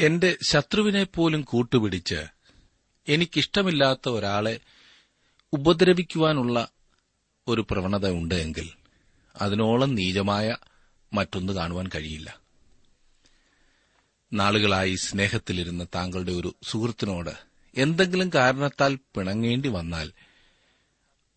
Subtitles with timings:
[0.00, 2.26] എന്റെ ശത്രുവിനെപ്പോലും കൂട്ടുപിടിച്ച്
[3.08, 4.60] എനിക്കിഷ്ടമില്ലാത്ത ഒരാളെ
[5.52, 6.70] ഉപദ്രവിക്കുവാനുള്ള
[7.48, 8.68] ഒരു പ്രവണത ഉണ്ട് എങ്കിൽ
[9.36, 10.56] അതിനോളം നീചമായ
[11.12, 12.40] മറ്റൊന്ന് കാണുവാൻ കഴിയില്ല.
[14.32, 17.34] നാളുകളായി സ്നേഹത്തിലിരുന്ന താങ്കളുടെ ഒരു സുഹൃത്തിനോട്
[17.76, 20.12] എന്തെങ്കിലും കാരണത്താൽ പിണങ്ങേണ്ടി വന്നാൽ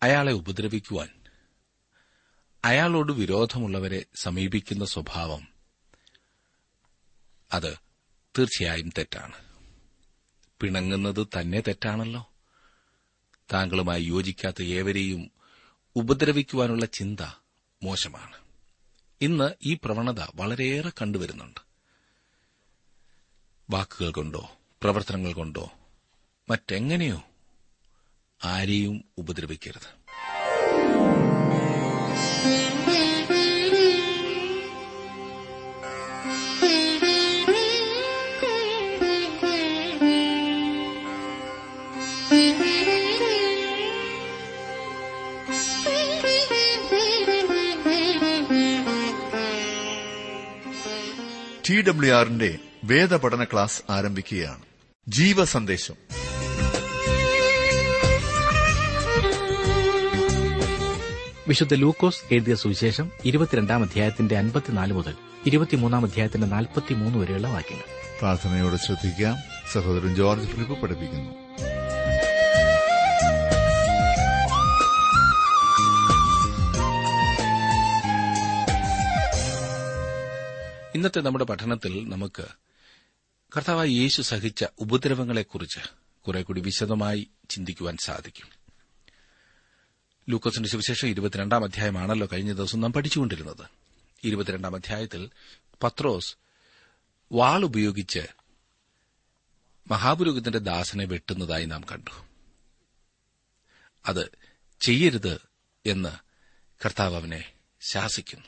[0.02, 1.08] അയാളെ ഉപദ്രവിക്കുവാൻ
[2.64, 5.48] അയാളോട് വിരോധമുള്ളവരെ സമീപിക്കുന്ന സ്വഭാവം
[7.52, 7.89] അത്
[8.38, 9.34] തീർച്ചയായും തെറ്റാണ്.
[10.60, 12.32] പിണങ്ങുന്നത് തന്നെ തെറ്റാണല്ലോ.
[13.52, 15.30] താങ്കളുമായി യോജിക്കാത്ത ഏവരെയും
[15.96, 17.20] ഉപദ്രവിക്കുവാനുള്ള ചിന്ത
[17.82, 18.36] മോശമാണ്.
[19.20, 21.60] ഇന്ന് ഈ പ്രവണത വളരെയേറെ കണ്ടുവരുന്നുണ്ട്.
[23.70, 25.72] വാക്കുകൾ കൊണ്ടോ പ്രവർത്തനങ്ങൾ കൊണ്ടോ
[26.50, 27.22] മറ്റെങ്ങനെയോ
[28.44, 29.99] ആരെയും ഉപദ്രവിക്കരുത്.
[51.80, 54.62] ഡബ്ല്യു ആറിന്റെ വേദപഠന ക്ലാസ് ആരംഭിക്കുകയാണ്.
[55.08, 55.94] ജീവ സന്ദേശം
[61.48, 65.14] വിശുദ്ധ ലൂക്കോസ് എഴുതിയ സുവിശേഷം ഇരുപത്തിരണ്ടാം അധ്യായത്തിന്റെ അൻപത്തിനാല് മുതൽ
[65.46, 67.84] ഇരുപത്തിമൂന്നാം അധ്യായത്തിന്റെ നാൽപ്പത്തിമൂന്ന് വരെയുള്ള വാക്യങ്ങൾ.
[68.18, 69.36] പ്രാർത്ഥനയോടെ ശ്രദ്ധിക്കാം.
[69.72, 71.49] സഹോദരൻ ജോർജ് ഫിലിപ്പ് പഠിപ്പിക്കുന്നു.
[81.00, 82.46] ഇന്നത്തെ നമ്മുടെ പഠനത്തിൽ നമുക്ക്
[83.56, 85.80] കർത്താവായ യേശു സഹിച്ച ഉപദ്രവങ്ങളെക്കുറിച്ച്
[86.26, 88.48] കുറെ കൂടി വിശദമായി ചിന്തിക്കുവാൻ സാധിക്കും.
[90.28, 93.68] ലൂക്കോസിന്റെ സുവിശേഷം ഇരുപത്തിരണ്ടാം അധ്യായമാണല്ലോ കഴിഞ്ഞ ദിവസം നാം പഠിച്ചുകൊണ്ടിരുന്നത്.
[94.24, 95.30] ഇരുപത്തിരണ്ടാം അധ്യായത്തിൽ
[95.82, 96.36] പത്രോസ്
[97.32, 98.26] വാൾ ഉപയോഗിച്ച്
[99.90, 102.26] മഹാപുരോഹിതന്റെ ദാസനെ വെട്ടുന്നതായി നാം കണ്ടു.
[104.06, 104.32] അത്
[104.80, 105.40] ചെയ്യരുത്
[105.86, 106.16] എന്ന്
[106.84, 108.46] കർത്താവ് അവനെ ശാസിക്കുന്നു.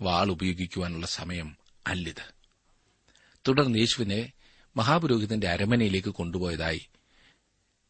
[0.00, 1.57] വാൾ ഉപയോഗിക്കുവാനുള്ള സമയം
[1.88, 2.34] അല്ലിത്.
[3.48, 4.32] തുടർന്ന് യേശുവിനെ
[4.76, 6.88] മഹാപുരോഹിതന്റെ അരമനയിലേക്ക് കൊണ്ടുപോയതായി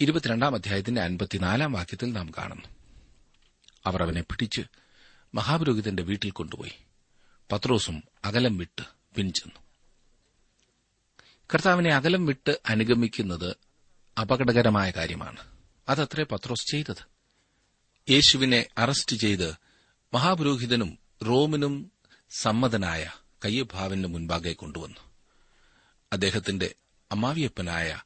[0.00, 2.68] ഇരുപത്തിരണ്ടാം അധ്യായത്തിന്റെ അൻപത്തിനാലാം വാക്യത്തിൽ നാം കാണുന്നു.
[3.86, 4.60] അവർ അവനെ പിടിച്ച്
[5.34, 6.72] മഹാപുരോഹിതന്റെ വീട്ടിൽ കൊണ്ടുപോയി.
[7.52, 8.82] പത്രോസും അകലം വിട്ട്
[9.16, 9.60] പിൻചെന്നു.
[11.54, 13.56] കർത്താവിനെ അകലം വിട്ട് അനുഗമിക്കുന്നത്
[14.20, 15.40] അപകടകരമായ കാര്യമാണ്.
[15.88, 17.18] അതത്രേ പത്രോസ് ചെയ്തത്.
[18.10, 19.54] യേശുവിനെ അറസ്റ്റ് ചെയ്ത്
[20.14, 21.92] മഹാപുരോഹിതനും റോമിനും
[22.30, 23.10] സമ്മതനായ
[23.44, 25.00] കയ്യഭാവിന് മുൻപാകെ കൊണ്ടുവന്നു.
[26.12, 26.74] അദ്ദേഹത്തിന്റെ
[27.12, 28.00] അമാവിയപ്പനായ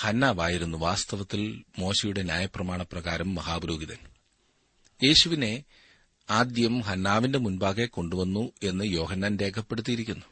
[0.00, 3.98] ഹന്നാവായിരുന്നു വാസ്തവത്തിൽ മോശയുടെ ന്യായപ്രമാണപ്രകാരം മഹാപുരോഹിതൻ.
[5.04, 5.64] യേശുവിനെ
[6.30, 10.26] ആദ്യം ഹന്നാവിന്റെ മുൻപാകെ കൊണ്ടുവന്നു എന്ന് യോഹന്നാൻ രേഖപ്പെടുത്തിയിരിക്കുന്നു.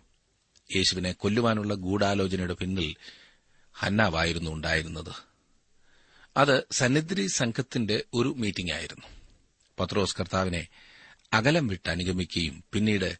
[0.77, 2.97] യേശുവിനെ കൊല്ലുവാനുള്ള ഗൂഢാലോചനയുടെ പിന്നിൽ
[3.73, 5.13] ഹന്നാവായിരുന്നു ഉണ്ടായിരുന്നത്.
[6.37, 9.07] അത് സന്നിധി സംഘത്തിന്റെ ഒരു മീറ്റിംഗ് ആയിരുന്നു.
[9.81, 10.69] പത്രോസ് കർത്താവിനെ
[11.33, 13.19] അകലം വിട്ട് അനുഗമിക്കുകയും പിന്നീട്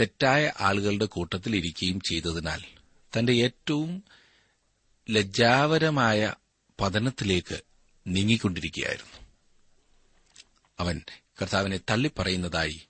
[0.00, 2.62] തെറ്റായ ആളുകളുടെ കൂട്ടത്തിൽ ഇരിക്കുകയും ചെയ്തതിനാൽ
[3.18, 4.04] തന്റെ ഏറ്റവും
[5.10, 6.34] ലജ്ജാവരമായ
[6.80, 7.60] പതനത്തിലേക്ക്
[8.06, 9.26] നീങ്ങിക്കൊണ്ടിരിക്കുകയായിരുന്നു.
[10.78, 11.00] അവൻ
[11.42, 12.86] കർത്താവിനെ തള്ളിപ്പറയുന്നതായി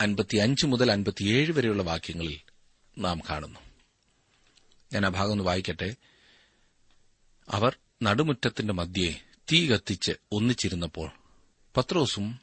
[0.00, 2.40] അൻപത്തിയഞ്ച് മുതൽ അൻപത്തിയേഴ് വരെയുള്ള വാക്യങ്ങളിൽ
[2.98, 3.60] നാം കാണുന്നു.
[4.92, 5.96] ഞാൻ ആ ഭാഗം ഒന്ന് വായിക്കട്ടെ.
[7.48, 9.20] അവർ നടുമുറ്റത്തിന്റെ മധ്യേ
[9.52, 11.10] തീ കത്തിച്ച് ഒന്നിച്ചിരുന്നപ്പോൾ
[11.76, 12.40] പത്രോസും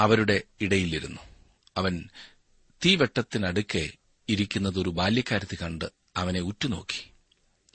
[0.00, 1.20] അവരുടെ ഇടയിലിരുന്നു.
[1.76, 2.08] അവൻ
[2.84, 3.92] തീവെട്ടത്തിനടുക്കെ
[4.28, 5.84] ഇരിക്കുന്നത് ഒരു ബാല്യക്കാരത്തി കണ്ട്
[6.16, 7.10] അവനെ ഉറ്റുനോക്കി.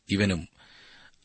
[0.09, 0.47] ഇവനും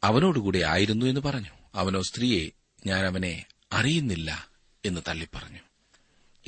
[0.04, 1.50] അവനോടുകൂടെ ആയിരുന്നു എന്ന് പറഞ്ഞു.
[1.74, 2.50] അവനോ സ്ത്രീയെ
[2.86, 4.50] ഞാൻ അവനെ അറിയുന്നില്ല
[4.84, 5.58] എന്ന് തള്ളിപ്പറഞ്ഞു.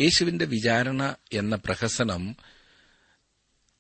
[0.01, 2.37] യേശുവിന്റെ വിചാരണ എന്ന പ്രഹസനം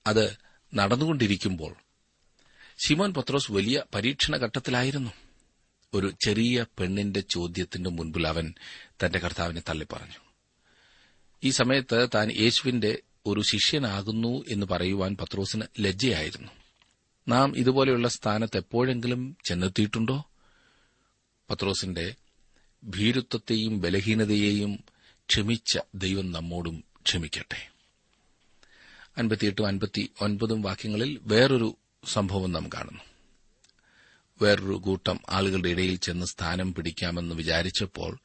[0.06, 0.36] അത്
[0.74, 1.74] നടന്നുകൊണ്ടിരിക്കുമ്പോൾ
[2.86, 5.10] ശിമോൻ പത്രോസ് വലിയ പരീക്ഷണ ഘട്ടത്തിലായിരുന്നു.
[5.94, 8.54] ഒരു ചെറിയ പെണ്ണിന്റെ ചോദ്യത്തിന്റെ മുൻപിൽ അവൻ
[9.04, 10.30] തന്റെ കർത്താവിനെ തള്ളിപ്പറഞ്ഞു.
[11.44, 16.52] ഈ സമയത്ത് താൻ യേശുവിന്റെ ഒരു ശിഷ്യനാകുന്നു എന്ന് പറയുവാൻ പത്രോസിന് ലജ്ജയായിരുന്നു.
[17.28, 20.24] നാം ഇതുപോലെയുള്ള സ്ഥാനത്ത് എപ്പോഴെങ്കിലും ചെന്നെത്തിയിട്ടുണ്ടോ?
[21.50, 22.14] പത്രോസിന്റെ
[22.84, 24.84] ഭീരുത്വത്തെയും ബലഹീനതയെയും
[25.28, 27.70] ക്ഷമിച്ച ദൈവം നമ്മോടും ക്ഷമിക്കട്ടെ.
[30.62, 33.00] വാക്യങ്ങളിൽ വേറൊരു സംഭവം നാം കാണുന്നു.
[34.42, 38.18] വേറൊരു കൂട്ടം ആളുകളുടെ ഇടയിൽ ചെന്ന് സ്ഥാനം പിടിക്കാമെന്ന് വിചാരിച്ചപ്പോൾ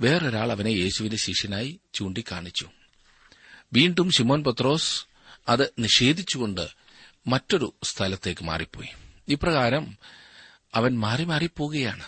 [0.00, 2.68] വേറൊരാൾ അവനെ യേശുവിന്റെ ശിഷ്യനായി ചൂണ്ടിക്കാണിച്ചു.
[3.72, 5.04] വീണ്ടും ശിമോൻ പത്രോസ്
[5.48, 6.68] അത് നിഷേധിച്ചുകൊണ്ട്
[7.26, 8.88] മറ്റൊരു സ്ഥലത്തേക്ക് മാറിപ്പോയി.
[9.28, 9.98] ഇപ്രകാരം
[10.74, 12.04] അവൻ മാറി മാറിപ്പോവുകയാണ്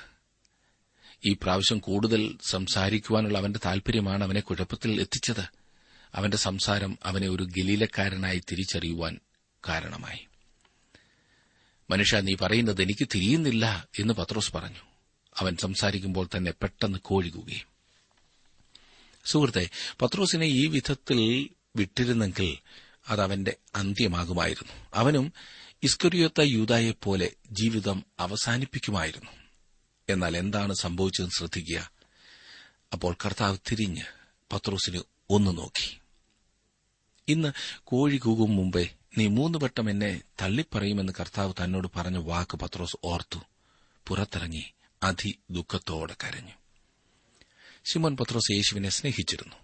[1.26, 5.48] ഈ പ്രാവശ്യം കൂടുതൽ സംസാരിക്കുവാനുള്ള അവന്റെ താൽപര്യമാണ് അവനെ കുഴപ്പത്തിൽ എത്തിച്ചത്.
[6.14, 9.20] അവന്റെ സംസാരം അവനെ ഒരു ഗലീലക്കാരനായി തിരിച്ചറിയുവാൻ
[9.68, 10.26] കാരണമായി.
[11.90, 14.80] മനുഷ്യ നീ പറയുന്നത് എനിക്ക് തിരിയുന്നില്ല എന്ന് പത്രോസ് പറഞ്ഞു.
[15.36, 17.75] അവൻ സംസാരിക്കുമ്പോൾ തന്നെ പെട്ടെന്ന് കോഴി കൂകുകയും
[19.26, 19.70] സുഹൃത്തെ
[20.02, 22.58] പത്രോസിനെ ഈ വിധത്തിൽ വിട്ടിരുന്നെങ്കിൽ
[23.08, 24.72] അത് അവന്റെ അന്ത്യമാകുമായിരുന്നു.
[24.94, 25.32] അവനും
[25.82, 29.30] ഇസ്കരിയൊത്ത യൂതായെപ്പോലെ ജീവിതം അവസാനിപ്പിക്കുമായിരുന്നു.
[30.08, 31.90] എന്നാൽ എന്താണ് സംഭവിച്ചതെന്ന് ശ്രദ്ധിക്കുക.
[32.92, 34.02] അപ്പോൾ കർത്താവ് തിരിഞ്ഞ്
[34.52, 35.00] പത്രോസിന്
[35.30, 35.98] ഒന്ന് നോക്കി.
[37.28, 37.52] ഇന്ന്
[37.84, 38.88] കോഴി കൂകും മുമ്പേ
[39.18, 43.38] നീ മൂന്ന് വട്ടം എന്നെ തള്ളിപ്പറയുമെന്ന് കർത്താവ് തന്നോട് പറഞ്ഞ വാക്ക് പത്രോസ് ഓർത്തു.
[44.06, 44.64] പുറത്തിറങ്ങി
[45.02, 46.52] അതി ദുഃഖത്തോടെ കരഞ്ഞു.
[47.86, 49.56] ശിമോൻ പത്രോസ് യേശുവിനെ സ്നേഹിച്ചിരുന്നു.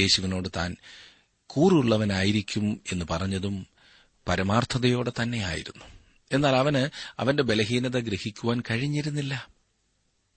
[0.00, 0.76] യേശുവിനോട് താൻ
[1.46, 3.66] കൂറുള്ളവനായിരിക്കും എന്ന് പറഞ്ഞതും
[4.28, 5.84] പരമാർത്ഥതയോടെ തന്നെയായിരുന്നു.
[6.32, 9.48] എന്നാൽ അവന് അവന്റെ ബലഹീനത ഗ്രഹിക്കുവാൻ കഴിഞ്ഞിരുന്നില്ല.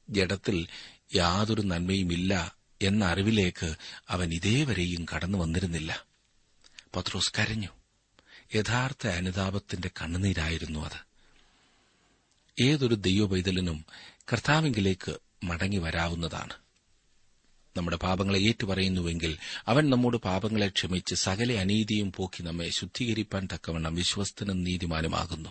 [0.10, 0.68] ജഡത്തിൽ
[1.16, 3.76] യാതൊരു നന്മയുമില്ല എന്ന അറിവിലേക്ക്
[4.10, 6.06] അവൻ ഇതേവരെയും കടന്നു വന്നിരുന്നില്ല.
[6.96, 7.68] പത്രോസ് കരഞ്ഞു.
[8.56, 11.12] യഥാർത്ഥ അനുതാപത്തിന്റെ കണ്ണുനീരായിരുന്നു അത്.
[12.64, 13.86] ഏതൊരു ദൈവപൈതലിനും
[14.34, 16.54] കർത്താവിംഗിലേക്ക് മടങ്ങി വരാവുന്നതാണ്.
[17.78, 19.38] നമ്മുടെ പാപങ്ങളെ ഏറ്റുപറയുന്നുവെങ്കിൽ
[19.68, 25.50] അവൻ നമ്മോട് പാപങ്ങളെ ക്ഷമിച്ച് സകല അനീതിയും പോക്കി നമ്മെ ശുദ്ധീകരിപ്പാൻ തക്കവണ്ണം വിശ്വസ്തനും നീതിമാനുമാകുന്നു.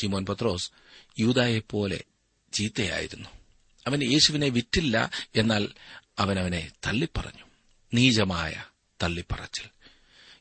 [0.00, 0.70] ശിമോൻ പത്രോസ്
[1.18, 2.04] യൂതായെപ്പോലെ
[2.52, 3.28] ചീത്തയായിരുന്നു.
[3.86, 5.68] അവൻ യേശുവിനെ വിറ്റില്ല എന്നാൽ
[6.18, 7.44] അവൻ അവനെ തള്ളിപ്പറഞ്ഞു.
[7.94, 8.64] നീചമായ
[9.02, 9.68] തള്ളിപ്പറച്ചിൽ.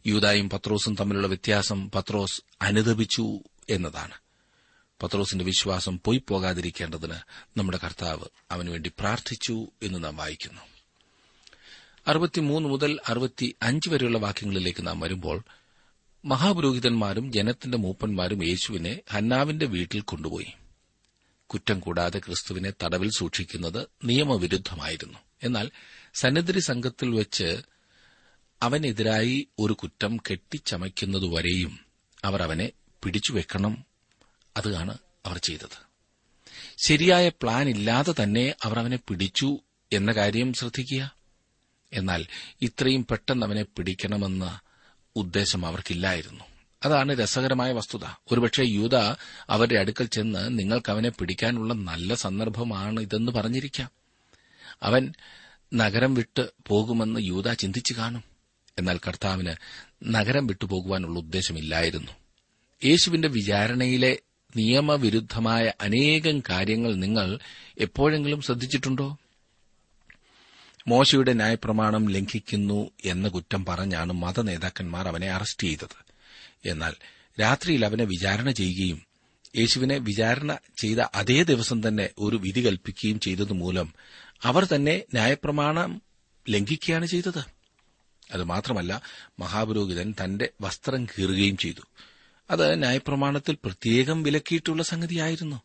[0.05, 4.26] യൂതായും പത്രോസും തമ്മിലുള്ള വ്യത്യാസം പത്രോസ് അനുദപിച്ചു എന്നതാണ്.
[5.03, 7.13] പത്രോസിന്റെ വിശ്വാസം പോയി പോകാതിരിക്കേണ്ടതിന്
[7.57, 10.61] നമ്മുടെ കർത്താവ് അവനുവേണ്ടി പ്രാർത്ഥിച്ചു എന്ന് നാം വായിക്കുന്നു.
[12.07, 15.43] അറുപത്തിമൂന്ന് മുതൽ അറുപത്തി അഞ്ച് വരെയുള്ള വാക്യങ്ങളിലേക്ക് നാം വരുമ്പോൾ
[16.25, 20.53] മഹാപുരോഹിതന്മാരും ജനത്തിന്റെ മൂപ്പന്മാരും യേശുവിനെ ഹന്നാവിന്റെ വീട്ടിൽ കൊണ്ടുപോയി.
[21.45, 25.19] കുറ്റം കൂടാതെ ക്രിസ്തുവിനെ തടവിൽ സൂക്ഷിക്കുന്നത് നിയമവിരുദ്ധമായിരുന്നു.
[25.43, 25.71] എന്നാൽ
[26.13, 27.61] സന്നിധി സംഘത്തിൽ വെച്ച്
[28.63, 31.79] അവനെതിരായി ഒരു കുറ്റം കെട്ടിച്ചമയ്ക്കുന്നതുവരെയും
[32.25, 32.71] അവർ അവനെ
[33.03, 33.85] പിടിച്ചുവെക്കണം
[34.57, 35.87] അതാണ് അവർ ചെയ്തത്.
[36.87, 39.59] ശരിയായ പ്ലാൻ ഇല്ലാതെ തന്നെ അവർ അവനെ പിടിച്ചു
[39.93, 41.15] എന്ന കാര്യം ശ്രദ്ധിക്കുക.
[41.93, 42.25] എന്നാൽ
[42.61, 44.59] ഇത്രയും പെട്ടെന്ന് അവനെ പിടിക്കണമെന്ന
[45.15, 46.43] ഉദ്ദേശം അവർക്കില്ലായിരുന്നു.
[46.85, 47.99] അതാണ് രസകരമായ വസ്തുത.
[48.31, 48.95] ഒരുപക്ഷെ യൂത
[49.49, 53.89] അവരുടെ അടുക്കൽ ചെന്ന് നിങ്ങൾക്ക് അവനെ പിടിക്കാനുള്ള നല്ല സന്ദർഭമാണ് ഇതെന്ന് പറഞ്ഞിരിക്കാം.
[54.83, 55.13] അവൻ
[55.73, 58.23] നഗരം വിട്ട് പോകുമെന്ന് യൂത ചിന്തിച്ചു കാണും.
[58.77, 59.53] എന്നാൽ കർത്താവിന്
[60.03, 62.11] നഗരം വിട്ടുപോകുവാനുള്ള ഉദ്ദേശമില്ലായിരുന്നു.
[62.85, 64.19] യേശുവിന്റെ വിചാരണയിലെ
[64.55, 67.39] നിയമവിരുദ്ധമായ അനേകം കാര്യങ്ങൾ നിങ്ങൾ
[67.77, 69.17] എപ്പോഴെങ്കിലും ശ്രദ്ധിച്ചിട്ടുണ്ടോ?
[70.87, 76.13] മോശയുടെ ന്യായപ്രമാണം ലംഘിക്കുന്നു എന്ന കുറ്റം പറഞ്ഞാണ് മതനേതാക്കന്മാർ അവനെ അറസ്റ്റ് ചെയ്തത്.
[76.65, 76.93] എന്നാൽ
[77.41, 79.01] രാത്രിയിൽ അവനെ വിചാരണ ചെയ്യുകയും
[79.57, 83.93] യേശുവിനെ വിചാരണ ചെയ്ത അതേ ദിവസം തന്നെ ഒരു വിധി കൽപ്പിക്കുകയും ചെയ്തതുമൂലം
[84.43, 86.01] അവർ തന്നെ ന്യായപ്രമാണം
[86.49, 87.45] ലംഘിക്കുകയാണ് ചെയ്തത്.
[88.33, 89.01] അതുമാത്രമല്ല
[89.39, 91.81] മഹാപുരോഹിതൻ തന്റെ വസ്ത്രം കീറുകയും ചെയ്തു.
[92.49, 95.61] അത് ന്യായപ്രമാണത്തിൽ പ്രത്യേകം വിലക്കിയിട്ടുള്ള സംഗതിയായിരുന്നു.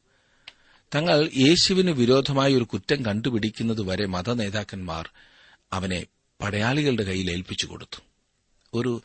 [0.94, 5.10] തങ്ങൾ യേശുവിന് വിരോധമായ ഒരു കുറ്റം കണ്ടുപിടിക്കുന്നതുവരെ മതനേതാക്കന്മാർ
[5.72, 6.06] അവനെ
[6.40, 8.00] പടയാളികളുടെ കയ്യിൽ ഏൽപ്പിച്ചു കൊടുത്തു.
[8.74, 9.02] ഒരു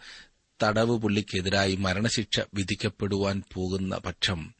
[0.63, 4.53] തടവ് പുള്ളിക്കെതിരായി മരണശിക്ഷ വിധിക്കപ്പെടുവാൻ പോകുന്ന പക്ഷം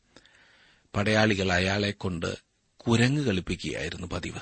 [0.96, 2.38] പടയാളികൾ അയാളെ കൊണ്ട്
[2.78, 4.40] കുരങ്ങ് കളിപ്പിക്കുകയായിരുന്നു പതിവ്.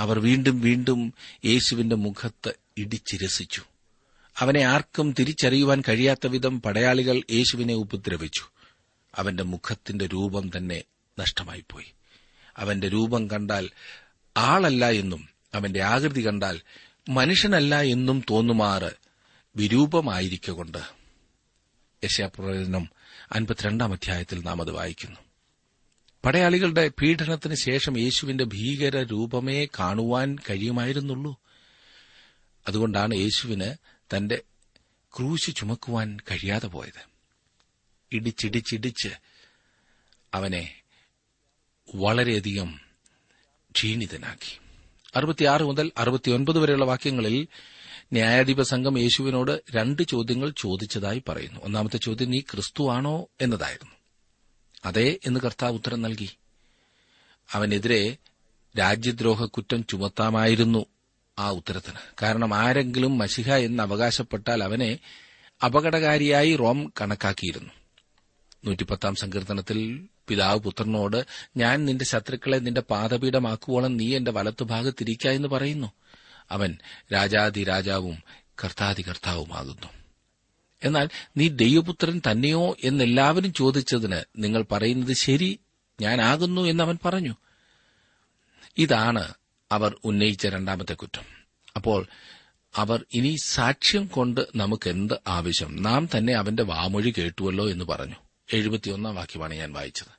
[0.00, 1.14] അവർ വീണ്ടും വീണ്ടും
[1.44, 3.62] യേശുവിന്റെ മുഖത്ത് ഇടിച്ചിരസിച്ചു.
[4.38, 8.42] അവനെ ആർക്കും തിരിച്ചറിയുവാൻ കഴിയാത്ത വിധം പടയാളികൾ യേശുവിനെ ഉപദ്രവിച്ചു.
[9.14, 10.82] അവന്റെ മുഖത്തിന്റെ രൂപം തന്നെ
[11.18, 11.92] നഷ്ടമായിപ്പോയി.
[12.56, 13.70] അവന്റെ രൂപം കണ്ടാൽ
[14.36, 16.60] ആളല്ല എന്നും അവന്റെ ആകൃതി കണ്ടാൽ
[17.08, 18.90] മനുഷ്യനല്ല എന്നും തോന്നുമാറ്
[19.56, 20.78] വിരൂപമായിരിക്കൊണ്ട്.
[22.04, 22.88] യശാപ്രവചനം
[23.32, 25.20] അൻപത്തിരണ്ടാം അധ്യായത്തിൽ നാം അത് വായിക്കുന്നു.
[26.24, 31.40] പടയാളികളുടെ പീഡനത്തിന് ശേഷം യേശുവിന്റെ ഭീകര രൂപമേ കാണുവാൻ കഴിയുമായിരുന്നുള്ളൂ.
[32.68, 34.42] അതുകൊണ്ടാണ് യേശുവിന് തന്റെ
[35.16, 37.16] ക്രൂശ് ചുമക്കുവാൻ കഴിയാതെ പോയത്.
[38.12, 39.08] ഇടിച്ചിടിച്ചിടിച്ച്
[40.34, 40.82] അവനെ
[41.94, 42.80] വളരെയധികം
[43.70, 44.58] ക്ഷീണിതനാക്കി.
[45.16, 47.48] അറുപത്തിയാറ് മുതൽ അറുപത്തിയൊൻപത് വരെയുള്ള വാക്യങ്ങളിൽ
[48.12, 51.60] ന്യായാധിപ സംഘം യേശുവിനോട് രണ്ട് ചോദ്യങ്ങൾ ചോദിച്ചതായി പറയുന്നു.
[51.60, 53.94] ഒന്നാമത്തെ ചോദ്യം നീ ക്രിസ്തുവാണോ എന്നതായിരുന്നു.
[54.84, 56.36] അതെ എന്ന് കർത്താവ് ഉത്തരം നൽകി.
[57.52, 58.16] അവനെതിരെ
[58.78, 60.86] രാജ്യദ്രോഹ കുറ്റം ചുമത്താമായിരുന്നു.
[61.38, 61.98] ആ ഉത്തരത്തിന്.
[62.22, 64.98] കാരണം ആരെങ്കിലും മഷിഹ എന്ന് അവകാശപ്പെട്ടാൽ അവനെ
[65.64, 67.70] അപകടകാരിയായി റോം കണക്കാക്കിയിരുന്നു.
[68.64, 71.26] നൂറ്റിപ്പത്താം സങ്കീർത്തനത്തിൽ പിതാവ് പുത്രനോട്
[71.56, 75.92] ഞാൻ നിന്റെ ശത്രുക്കളെ നിന്റെ പാദപീഠമാക്കുവോളം നീ എന്റെ വലത്തുഭാഗത്തിരിക്ക എന്ന് പറയുന്നു.
[76.50, 76.78] അവൻ
[77.12, 78.22] രാജാതി രാജാവും
[78.64, 79.04] കർത്താതി
[80.82, 85.60] എന്നാൽ നീ ദൈവപുത്രൻ തന്നെയോ എന്നെല്ലാവരും ചോദിച്ചതിന് നിങ്ങൾ പറയുന്നത് ശരി
[86.00, 87.34] ഞാനാകുന്നു എന്നവൻ പറഞ്ഞു.
[88.78, 89.34] ഇതാണ്
[89.72, 91.22] അവർ ഉന്നയിച്ച രണ്ടാമത്തെ കുറ്റം.
[91.76, 92.06] അപ്പോൾ
[92.76, 95.82] അവർ ഇനി സാക്ഷ്യം കൊണ്ട് നമുക്കെന്ത് ആവശ്യം?
[95.82, 98.14] നാം തന്നെ അവന്റെ വാമൊഴി കേട്ടുവല്ലോ എന്ന് പറഞ്ഞു.
[98.52, 100.16] എഴുപത്തിയൊന്നാം വാക്യമാണ് ഞാൻ വായിച്ചത്.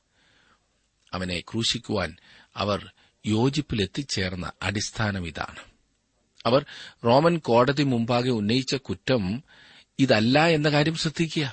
[1.12, 2.16] അവനെ ക്രൂശിക്കുവാൻ
[2.56, 2.92] അവർ
[3.26, 5.58] യോജിപ്പിലെത്തിച്ചേർന്ന അടിസ്ഥാനം ഇതാണ്.
[6.46, 6.64] അവർ
[7.04, 9.42] റോമൻ കോടതി മുമ്പാകെ ഉന്നയിച്ച കുറ്റം
[9.98, 11.52] ഇതല്ല എന്ന കാര്യം ശ്രദ്ധിക്കുക.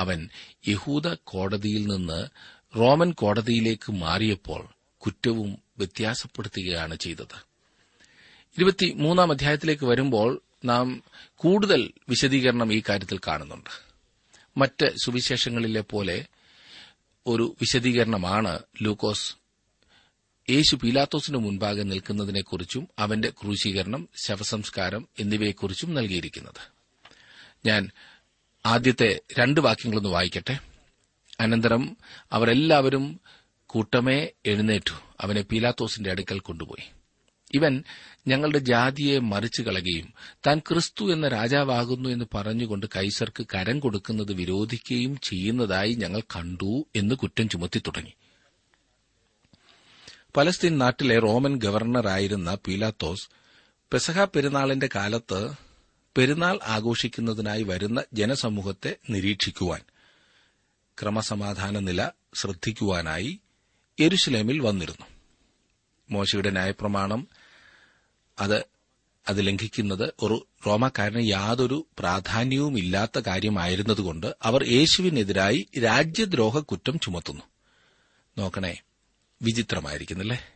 [0.00, 0.28] അവൻ
[0.68, 2.28] യഹൂദ കോടതിയിൽ നിന്ന്
[2.76, 7.46] റോമൻ കോടതിയിലേക്ക് മാറിയപ്പോൾ കുറ്റവും വ്യത്യാസപ്പെടുത്തുകയാണ് ചെയ്തത്.
[8.58, 11.02] ഇരുപത്തിമൂന്നാം അധ്യായത്തിലേക്ക് വരുമ്പോൾ നാം
[11.36, 13.70] കൂടുതൽ വിശദീകരണം ഈ കാര്യത്തിൽ കാണുന്നുണ്ട്.
[14.56, 16.26] മറ്റ് സുവിശേഷങ്ങളിലെ പോലെ
[17.26, 19.36] ഒരു വിശദീകരണമാണ് ലൂക്കോസ്
[20.50, 26.72] യേശു പീലാത്തോസിന് മുൻപാകെ നിൽക്കുന്നതിനെക്കുറിച്ചും അവന്റെ ക്രൂശീകരണം ശവസംസ്കാരം എന്നിവയെക്കുറിച്ചും നൽകിയിരിക്കുന്നത്.
[27.66, 27.90] ഞാൻ
[28.66, 30.58] ആദ്യത്തെ രണ്ട് വാക്യങ്ങളൊന്ന് വായിക്കട്ടെ.
[31.40, 31.96] അനന്തരം
[32.32, 33.20] അവരെല്ലാവരും
[33.74, 34.92] കൂട്ടമേ എഴുന്നേറ്റു.
[35.20, 36.90] അവനെ പീലാത്തോസിന്റെ അടുക്കൽ കൊണ്ടുപോയി.
[37.54, 37.84] ഇവൻ
[38.28, 40.14] ഞങ്ങളുടെ ജാതിയെ മറിച്ചു കളയുകയും
[40.46, 47.48] താൻ ക്രിസ്തു എന്ന രാജാവാകുന്നു എന്ന് പറഞ്ഞുകൊണ്ട് കൈസർക്ക് കരം കൊടുക്കുന്നത് വിരോധിക്കുകയും ചെയ്യുന്നതായി ഞങ്ങൾ കണ്ടു എന്ന് കുറ്റം
[47.48, 48.12] ചുമത്തി തുടങ്ങി.
[50.36, 53.28] പലസ്തീൻ നാട്ടിലെ റോമൻ ഗവർണറായിരുന്ന പീലാത്തോസ്
[53.92, 55.50] പെസഹ പെരുന്നാളിന്റെ കാലത്ത്
[56.18, 59.80] പെരുന്നാൾ ആഘോഷിക്കുന്നതിനായി വരുന്ന ജനസമൂഹത്തെ നിരീക്ഷിക്കുവാൻ
[61.02, 63.40] ക്രമസമാധാന നില ശ്രദ്ധിക്കുവാനായി
[64.00, 65.06] യെരുശലേമിൽ വന്നിരുന്നു.
[66.10, 67.28] മോശയുടെ ന്യായപ്രമാണം
[68.40, 68.64] അത്
[69.28, 77.42] അത് ലംഘിക്കുന്നത് ഒരു റോമാക്കാരന് യാതൊരു പ്രാധാന്യവും ഇല്ലാത്ത കാര്യമായിരുന്നതുകൊണ്ട് അവർ യേശുവിനെതിരായി രാജ്യദ്രോഹ കുറ്റം ചുമത്തുന്നു.
[78.38, 78.82] നോക്കണേ
[79.42, 80.46] വിചിത്രമായിരിക്കുന്നില്ലേ?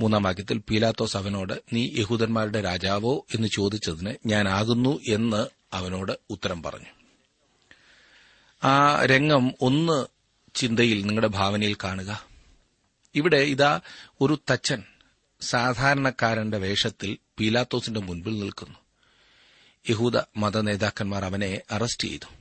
[0.00, 3.26] മൂന്നാം വാക്യത്തിൽ പീലാത്തോസ് അവനോട് നീ യഹൂദന്മാരുടെ രാജാവോ?
[3.34, 6.86] എന്ന് ചോദിച്ചതിന് ഞാനാകുന്നു എന്ന് അവനോട് ഉത്തരം പറഞ്ഞു.
[8.66, 10.13] ആ രംഗം ഒന്ന്
[10.54, 12.26] ചിന്തയിൽ നിങ്ങളുടെ ഭാവനയിൽ കാണുക.
[13.14, 13.80] ഇവിടെ ഇതാ
[14.20, 14.82] ഒരു തച്ചൻ
[15.40, 18.78] സാധാരണക്കാരന്റെ വേഷത്തിൽ പീലാത്തോസിന്റെ മുൻപിൽ നിൽക്കുന്നു.
[19.90, 22.32] യഹൂദ മത നേതാക്കന്മാർ അവനെ അറസ്റ്റ് ചെയ്തു.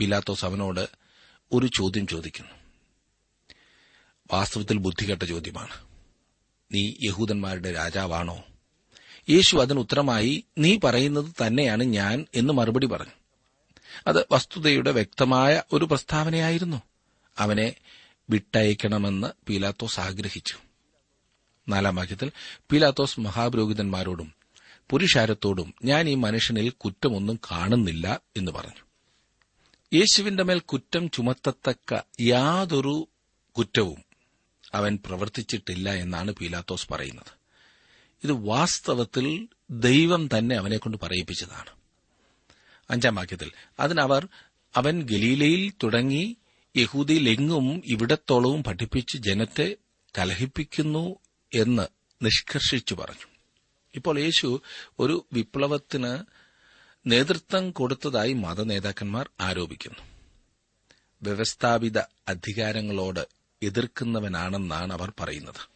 [0.00, 0.88] പീലാത്തോസ് അവനോട്
[1.52, 2.52] ഒരു ചോദ്യം ചോദിക്കുന്നു.
[4.32, 5.74] വാസ്തവത്തിൽ ബുദ്ധികെട്ട ചോദ്യമാണ്.
[6.72, 8.44] നീ യഹൂദന്മാരുടെ രാജാവാണോ?
[9.30, 13.12] യേശു അതിന് ഉത്തരമായി നീ പറയുന്നത് തന്നെയാണ് ഞാൻ എന്ന് മറുപടി പറഞ്ഞു.
[14.06, 16.82] അത് വസ്തുതയുടെ വ്യക്തമായ ഒരു പ്രസ്താവനയായിരുന്നു.
[17.40, 17.74] അവനെ
[18.30, 20.54] വിട്ടയക്കണമെന്ന് പീലാത്തോസ് ആഗ്രഹിച്ചു.
[21.68, 22.32] നാലാം വാക്യത്തിൽ
[22.72, 24.34] പീലാത്തോസ് മഹാപുരോഹിതന്മാരോടും
[24.90, 28.86] പുരുഷാരത്തോടും ഞാൻ ഈ മനുഷ്യനിൽ കുറ്റമൊന്നും കാണുന്നില്ല എന്ന് പറഞ്ഞു.
[29.94, 33.08] യേശുവിന്റെ മേൽ കുറ്റം ചുമത്തത്തക്ക യാതൊരു
[33.58, 34.04] കുറ്റവും
[34.74, 37.40] അവൻ പ്രവർത്തിച്ചിട്ടില്ല എന്നാണ് പീലാത്തോസ് പറയുന്നത്.
[38.24, 41.70] ഇത് വാസ്തവത്തിൽ ദൈവം തന്നെ അവനെക്കൊണ്ട് പറയിപ്പിച്ചതാണ്.
[42.90, 44.28] അഞ്ചാം വാക്യത്തിൽ അതിനവർ
[44.76, 46.36] അവൻ ഗലീലയിൽ തുടങ്ങി
[46.76, 49.76] യഹൂദിയിലെങ്ങും ഇവിടത്തോളവും പഠിപ്പിച്ച് ജനത്തെ
[50.18, 51.16] കലഹിപ്പിക്കുന്നു
[51.54, 51.86] എന്ന്
[52.24, 53.26] നിഷ്കർഷിച്ചു പറഞ്ഞു.
[53.94, 54.62] ഇപ്പോൾ യേശു
[54.98, 56.24] ഒരു വിപ്ലവത്തിന്
[57.06, 59.98] നേതൃത്വം കൊടുത്തതായി മതനേതാക്കന്മാർ ആരോപിക്കുന്നു.
[61.22, 61.98] വ്യവസ്ഥാപിത
[62.28, 63.28] അധികാരങ്ങളോട്
[63.62, 65.68] എതിർക്കുന്നവനാണെന്നാണ് അവർ പറയുന്നത്.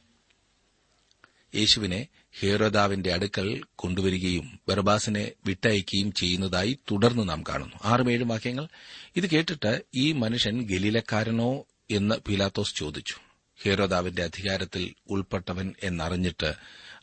[1.56, 2.08] യേശുവിനെ
[2.40, 7.76] ഹേരോദാവിന്റെ അടുക്കൽ കൊണ്ടുവരികയും ബർബാസിനെ വിട്ടയക്കുകയും ചെയ്യുന്നതായി തുടർന്ന് നാം കാണുന്നു.
[7.84, 8.68] ആറും ഏഴും വാക്യങ്ങൾ.
[9.16, 13.14] ഇത് കേട്ടിട്ട് ഈ മനുഷ്യൻ ഗലീലക്കാരനോ എന്ന് പിലാത്തോസ് ചോദിച്ചു.
[13.62, 16.54] ഹീറോദാവിന്റെ അധികാരത്തിൽ ഉൾപ്പെട്ടവൻ എന്നറിഞ്ഞിട്ട്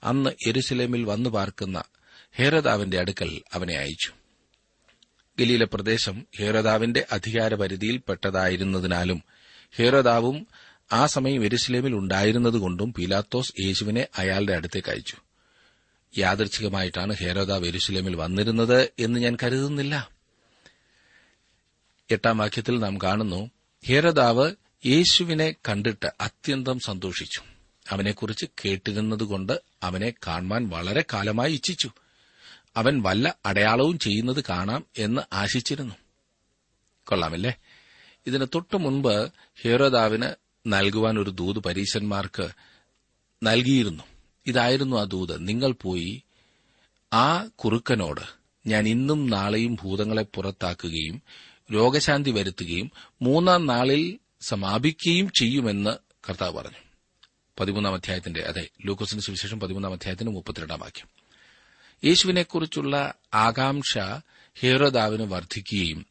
[0.03, 1.83] അന്ന് എരുസലേമിൽ വന്നു പാർക്കുന്ന
[2.35, 4.11] ഹേരോദാവിന്റെ അടുക്കൽ അവനെ അയച്ചു.
[5.39, 9.23] ഗലീല പ്രദേശം ഹേറോദാവിന്റെ അധികാര പരിധിയിൽപ്പെട്ടതായിരുന്നതിനാലും
[9.75, 10.47] ഹേരോദാവും
[10.91, 15.17] ആ സമയം എരുസലേമിൽ ഉണ്ടായിരുന്നതുകൊണ്ടും പീലാത്തോസ് യേശുവിനെ അയാളുടെ അടുത്തേക്ക് അയച്ചു.
[16.17, 20.09] യാദർച്ഛികമായിട്ടാണ് ഹേരോദാവ് എരുസലേമിൽ വന്നിരുന്നത് എന്ന് ഞാൻ കരുതുന്നില്ല.
[22.11, 23.51] എട്ടാം വാക്യത്തിൽ നാം കാണുന്നു
[23.87, 24.51] ഹേരോദാവ്
[24.85, 27.41] യേശുവിനെ കണ്ടിട്ട് അത്യന്തം സന്തോഷിച്ചു.
[27.89, 31.91] അവനെക്കുറിച്ച് കേട്ടിരുന്നതുകൊണ്ട് അവനെ കാണുവാൻ വളരെ കാലമായി ഇച്ഛിച്ചു.
[32.75, 35.95] അവൻ വല്ല അടയാളവും ചെയ്യുന്നത് കാണാം എന്ന് ആശിച്ചിരുന്നു.
[37.07, 37.53] കൊള്ളാമല്ലേ?
[38.27, 39.31] ഇതിന് തൊട്ടു മുൻപ്
[39.63, 42.49] ഹേരോദാവിന് നൽകുവാൻ ഒരു ദൂത് പരീശന്മാർക്ക്
[43.43, 44.03] നൽകിയിരുന്നു.
[44.47, 45.47] ഇതായിരുന്നു ആ ദൂത്.
[45.47, 46.23] നിങ്ങൾ പോയി
[47.13, 48.21] ആ കുറുക്കനോട്
[48.67, 51.21] ഞാൻ ഇന്നും നാളെയും ഭൂതങ്ങളെ പുറത്താക്കുകയും
[51.73, 52.91] രോഗശാന്തി വരുത്തുകയും
[53.21, 55.89] മൂന്നാം നാളിൽ സമാപിക്കുകയും ചെയ്യുമെന്ന്
[56.29, 56.77] കർത്താവ് പറഞ്ഞു.
[57.59, 61.07] പതിമൂന്നാം അധ്യായത്തിന്റെ അതെ ലൂക്കോസിന്റെ സുവിശേഷം പതിമൂന്നാം അധ്യായത്തിന്റെ മുപ്പത്തിരണ്ടാം വാക്യം.
[62.05, 63.97] യേശുവിനെക്കുറിച്ചുള്ള ആകാംക്ഷ
[64.59, 66.05] ഹേറോദാവിന് വർദ്ധിക്കുകയും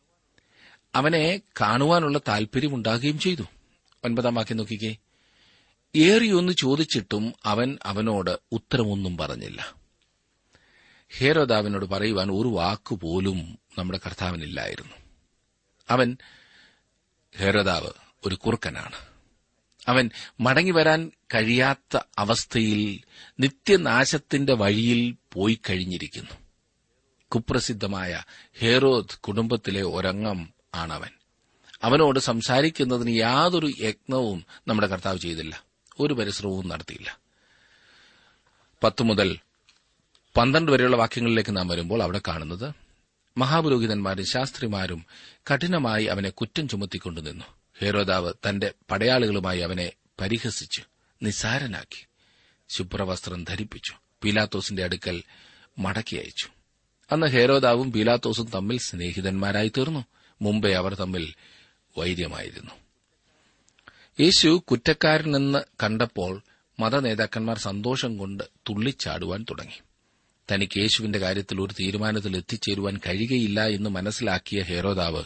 [0.94, 3.42] അവനെ കാണുവാനുള്ള താൽപര്യമുണ്ടാകുകയും ചെയ്തു.
[4.04, 4.96] ഒൻപതാം വാക്യം നോക്കിക്കേ.
[5.96, 9.74] ഏറിയൊന്ന് ചോദിച്ചിട്ടും അവൻ അവനോട് ഉത്തരമൊന്നും പറഞ്ഞില്ല.
[11.18, 14.94] ഹേരോദാവിനോട് പറയുവാൻ ഒരു വാക്കുപോലും നമ്മുടെ കർത്താവിനില്ലായിരുന്നു.
[15.90, 16.16] അവൻ
[17.38, 17.90] ഹേരോദാവ്
[18.26, 18.96] ഒരു കുറുക്കനാണ്.
[19.88, 23.00] അവൻ മടങ്ങിവരാൻ കഴിയാത്ത അവസ്ഥയിൽ
[23.40, 26.34] നിത്യനാശത്തിന്റെ വഴിയിൽ പോയി കഴിഞ്ഞിരിക്കുന്നു.
[27.28, 28.22] കുപ്രസിദ്ധമായ
[28.58, 31.19] ഹേറോദ് കുടുംബത്തിലെ ഒരംഗം ആണവൻ.
[31.82, 35.64] അവനോട് സംസാരിക്കുന്നതിന് യാതൊരു യത്നവും നമ്മുടെ കർത്താവ് ചെയ്തില്ല.
[36.00, 37.18] ഒരു പരിശ്രമവും നടത്തിയില്ല.
[38.84, 39.38] പത്ത് മുതൽ
[40.36, 42.74] പന്ത്രണ്ട് വരെയുള്ള വാക്യങ്ങളിലേക്ക് നാം വരുമ്പോൾ അവിടെ കാണുന്നത്
[43.38, 45.06] മഹാപുരോഹിതന്മാരും ശാസ്ത്രിമാരും
[45.54, 47.44] കഠിനമായി അവനെ കുറ്റം ചുമത്തിക്കൊണ്ടു നിന്നു.
[47.80, 50.82] ഹേരോദാവ് തന്റെ പടയാളികളുമായി അവനെ പരിഹസിച്ചു
[51.22, 52.06] നിസാരനാക്കി
[52.68, 53.92] ശുഭ്രവസ്ത്രം ധരിപ്പിച്ചു.
[54.24, 55.22] പീലാത്തോസിന്റെ അടുക്കൽ
[55.78, 56.48] മടക്കി അയച്ചു.
[57.12, 60.04] അന്ന് ഹേരോദാവും പീലാത്തോസും തമ്മിൽ സ്നേഹിതന്മാരായി തീർന്നു.
[60.42, 61.34] മുമ്പേ അവർ തമ്മിൽ
[61.98, 62.70] വൈര്യമായിരുന്നു.
[64.20, 66.42] യേശു കുറ്റക്കാരനെന്ന് കണ്ടപ്പോൾ
[66.80, 69.80] മതനേതാക്കന്മാർ സന്തോഷം കൊണ്ട് തുള്ളിച്ചാടുവാൻ തുടങ്ങി.
[70.52, 75.24] തനിക്ക് യേശുവിന്റെ കാര്യത്തിൽ ഒരു തീരുമാനത്തിൽ എത്തിച്ചേരുവാൻ കഴിയുകയില്ല എന്ന് മനസ്സിലാക്കിയ ഹേരോദാവ്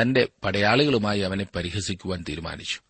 [0.00, 2.80] തന്റെ പടയാളികളുമായി അവനെ പരിഹസിക്കുവാൻ തീരുമാനിച്ചു.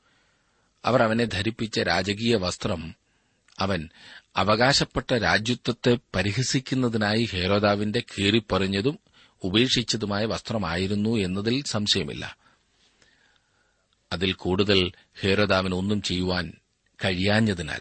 [0.84, 2.94] അവർ അവനെ ധരിപ്പിച്ച രാജകീയ വസ്ത്രം
[3.58, 3.88] അവൻ
[4.36, 8.98] അവകാശപ്പെട്ട രാജ്യത്വത്തെ പരിഹസിക്കുന്നതിനായി ഹേരോദാവിന്റെ കീറിപ്പറിഞ്ഞതും
[9.44, 12.36] ഉപേക്ഷിച്ചതുമായ വസ്ത്രമായിരുന്നു എന്നതിൽ സംശയമില്ല.
[14.12, 16.52] അതിൽ കൂടുതൽ ഹേരോദാവിന് ഒന്നും ചെയ്യുവാൻ
[17.04, 17.80] കഴിയാഞ്ഞതിനാൽ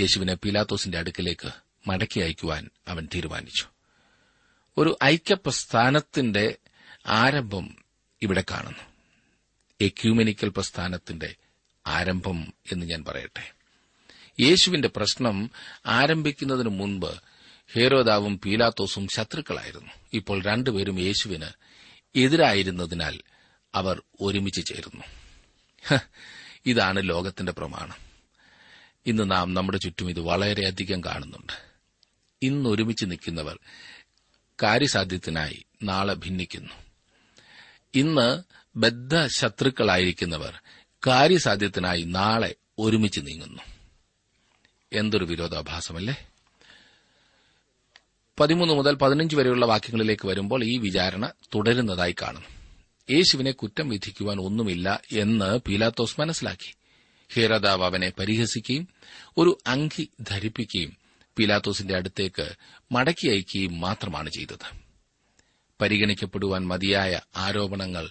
[0.00, 1.50] യേശുവിനെ പീലാത്തോസിന്റെ അടുക്കിലേക്ക്
[1.88, 3.66] മടക്കി അയക്കുവാൻ അവൻ തീരുമാനിച്ചു.
[4.78, 6.56] ഒരു ഐക്യപ്രസ്ഥാനത്തിന്റെ
[7.06, 7.76] ആരംഭം
[8.22, 8.82] ഇവിടെ കാണുന്നു.
[9.80, 11.34] എക്യൂമെനിക്കൽ പ്രസ്ഥാനത്തിന്റെ
[11.86, 13.54] ആരംഭം എന്ന് ഞാൻ പറയട്ടെ.
[14.40, 15.50] യേശുവിന്റെ പ്രശ്നം
[15.86, 17.10] ആരംഭിക്കുന്നതിന് മുൻപ്
[17.74, 19.90] ഹേരോദാവും പീലാത്തോസും ശത്രുക്കളായിരുന്നു.
[20.12, 21.46] ഇപ്പോൾ രണ്ടുപേരും യേശുവിന്
[22.14, 23.20] എതിരായിരുന്നതിനാൽ
[23.74, 25.04] അവർ ഒരുമിച്ച് ചേരുന്നു.
[26.66, 27.94] ഇതാണ് ലോകത്തിന്റെ പ്രമാണം.
[29.06, 31.52] ഇന്ന് നാം നമ്മുടെ ചുറ്റും ഇത് വളരെയധികം കാണുന്നുണ്ട്.
[32.42, 33.58] ഇന്ന് ഒരുമിച്ച് നിൽക്കുന്നവർ
[34.62, 36.72] കാര്യസാധ്യത്തിനായി നാളെ ഭിന്നിക്കുന്നു.
[37.94, 38.42] ഇന്ന്
[38.76, 40.60] ബദ്ധ ശത്രുക്കളായിരിക്കുന്നവർ
[41.06, 43.62] കാര്യസാധ്യത്തിനായി നാളെ ഒരുമിച്ച് നീങ്ങുന്നു.
[44.92, 46.28] എന്തൊരു വിരോധാഭാസമല്ലേ?
[48.40, 52.53] പതിമൂന്ന് മുതൽ പതിനഞ്ച് വരെയുള്ള വാക്യങ്ങളിലേക്ക് വരുമ്പോൾ ഈ വിചാരണ തുടരുന്നതായി കാണുന്നു.
[53.10, 56.74] യേശുവിനെ കുറ്റം വിധിക്കുവാൻ ഒന്നുമില്ല എന്ന് പീലാത്തോസ് മനസ്സിലാക്കി.
[57.32, 58.88] ഹീറദാവ് അവനെ പരിഹസിക്കുകയും
[59.36, 60.96] ഒരു അങ്കി ധരിപ്പിക്കുകയും
[61.38, 62.56] പീലാത്തോസിന്റെ അടുത്തേക്ക്
[62.92, 64.76] മടക്കി അയക്കുകയും മാത്രമാണ് ചെയ്തത്.
[65.80, 68.10] പരിഗണിക്കപ്പെടുവാൻ മതിയായ ആരോപണങ്ങൾ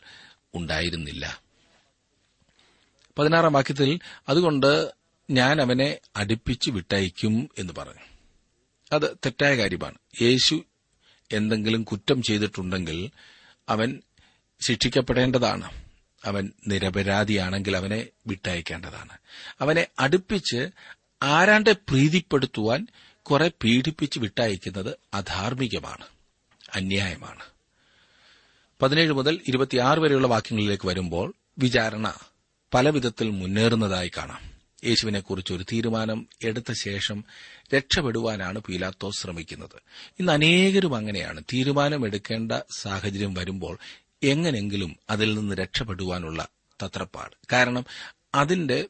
[0.54, 1.42] ഉണ്ടായിരുന്നില്ല.
[3.18, 4.94] പതിനാറാം വാക്യത്തിൽ അതുകൊണ്ട്
[5.30, 8.02] ഞാൻ അവനെ അടുപ്പിച്ചു വിട്ടയക്കും എന്ന് പറഞ്ഞു.
[8.92, 9.98] അത് തെറ്റായ കാര്യമാണ്.
[10.22, 10.66] യേശു
[11.32, 13.10] എന്തെങ്കിലും കുറ്റം ചെയ്തിട്ടുണ്ടെങ്കിൽ
[13.70, 14.02] അവൻ
[14.64, 15.84] ശിക്ഷിക്കപ്പെടേണ്ടതാണ്.
[16.26, 19.18] അവൻ നിരപരാധിയാണെങ്കിൽ അവനെ വിട്ടയക്കേണ്ടതാണ്.
[19.62, 20.70] അവനെ അടുപ്പിച്ച്
[21.24, 22.88] ആരാണ്ടെ പ്രീതിപ്പെടുത്തുവാൻ
[23.22, 26.06] കുറെ പീഡിപ്പിച്ച് വിട്ടയക്കുന്നത് അധാർമികമാണ്
[26.76, 27.44] അന്യായമാണ്.
[28.82, 32.14] പതിനേഴ് മുതൽ ഇരുപത്തിയാറ് വരെയുള്ള വാക്യങ്ങളിലേക്ക് വരുമ്പോൾ വിചാരണ
[32.74, 34.54] പലവിധത്തിൽ മുന്നേറുന്നതായി കാണാം.
[34.86, 37.26] യേശുവിനെക്കുറിച്ച് ഒരു തീരുമാനം എടുത്ത ശേഷം
[37.76, 39.82] രക്ഷപ്പെടുവാനാണ് പീലാത്തോസ് ശ്രമിക്കുന്നത്.
[40.20, 41.44] ഇന്ന് അനേകരും അങ്ങനെയാണ്.
[41.54, 43.78] തീരുമാനമെടുക്കേണ്ട സാഹചര്യം വരുമ്പോൾ
[44.24, 46.48] എങ്ങനെങ്കിലും അതിൽ നിന്ന് രക്ഷപ്പെടുവാനുള്ള
[46.86, 47.36] തത്രപ്പാട്.
[47.52, 47.86] കാരണം
[48.36, 48.86] അതിന്റെ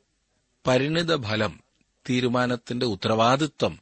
[0.67, 1.60] പരിണിത ഫലം
[2.10, 3.80] തീരുമാനത്തിന്റെ ഉത്തരവാദിത്വം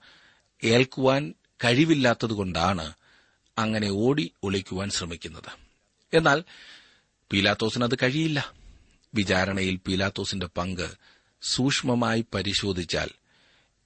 [0.63, 1.33] ഏൽക്കുവാൻ
[1.63, 2.93] കഴിവില്ലാത്തതുകൊണ്ടാണ്
[3.57, 5.57] അങ്ങനെ ഓടി ഒളിക്കുവാൻ ശ്രമിക്കുന്നത്.
[6.13, 6.43] എന്നാൽ
[7.31, 8.53] പീലാത്തോസിന് അത് കഴിയില്ല.
[9.13, 10.97] വിചാരണയിൽ പീലാത്തോസിന്റെ പങ്ക്
[11.41, 13.09] സൂക്ഷ്മമായി പരിശോധിച്ചാൽ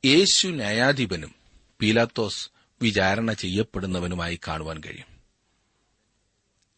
[0.05, 1.35] യേശു ന്യായാധിപനും
[1.81, 2.49] പീലാത്തോസ്
[2.81, 5.15] വിചാരണ ചെയ്യപ്പെടുന്നവനുമായി കാണുവാൻ കഴിയും.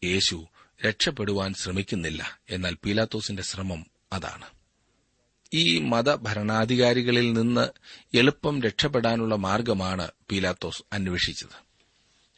[0.03, 0.47] യേശു
[0.85, 2.39] രക്ഷപ്പെടുവാൻ ശ്രമിക്കുന്നില്ല.
[2.49, 4.45] എന്നാൽ പീലാത്തോസിന്റെ ശ്രമം അതാണ്.
[5.53, 7.69] ഈ മതഭരണാധികാരികളിൽ നിന്ന്
[8.17, 11.67] എളുപ്പം രക്ഷപ്പെടാനുള്ള മാർഗമാണ് പീലാത്തോസ് അന്വേഷിച്ചത്.